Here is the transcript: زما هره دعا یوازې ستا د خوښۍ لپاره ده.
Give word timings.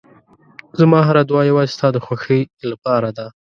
زما 0.79 0.99
هره 1.07 1.21
دعا 1.29 1.41
یوازې 1.49 1.73
ستا 1.77 1.87
د 1.93 1.97
خوښۍ 2.05 2.41
لپاره 2.71 3.09
ده. 3.17 3.27